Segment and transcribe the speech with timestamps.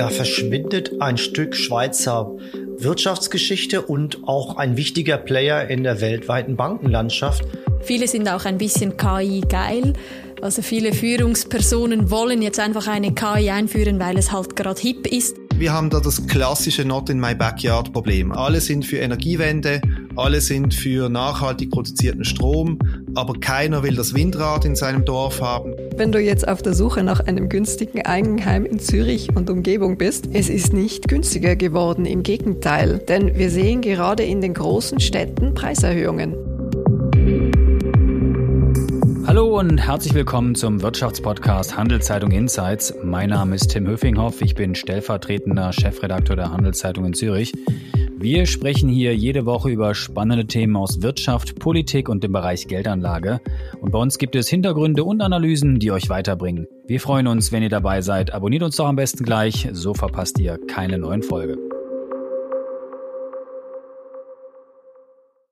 [0.00, 2.34] Da verschwindet ein Stück Schweizer
[2.78, 7.44] Wirtschaftsgeschichte und auch ein wichtiger Player in der weltweiten Bankenlandschaft.
[7.82, 9.92] Viele sind auch ein bisschen KI geil.
[10.40, 15.36] Also viele Führungspersonen wollen jetzt einfach eine KI einführen, weil es halt gerade hip ist.
[15.56, 18.32] Wir haben da das klassische Not in my backyard Problem.
[18.32, 19.82] Alle sind für Energiewende,
[20.16, 22.78] alle sind für nachhaltig produzierten Strom,
[23.14, 25.74] aber keiner will das Windrad in seinem Dorf haben.
[25.96, 30.28] Wenn du jetzt auf der Suche nach einem günstigen Eigenheim in Zürich und Umgebung bist,
[30.32, 35.54] es ist nicht günstiger geworden, im Gegenteil, denn wir sehen gerade in den großen Städten
[35.54, 36.34] Preiserhöhungen.
[39.26, 42.94] Hallo und herzlich willkommen zum Wirtschaftspodcast Handelszeitung Insights.
[43.04, 47.52] Mein Name ist Tim Höfinghoff, ich bin stellvertretender Chefredakteur der Handelszeitung in Zürich.
[48.22, 53.40] Wir sprechen hier jede Woche über spannende Themen aus Wirtschaft, Politik und dem Bereich Geldanlage.
[53.80, 56.66] Und bei uns gibt es Hintergründe und Analysen, die euch weiterbringen.
[56.86, 58.34] Wir freuen uns, wenn ihr dabei seid.
[58.34, 61.69] Abonniert uns doch am besten gleich, so verpasst ihr keine neuen Folge.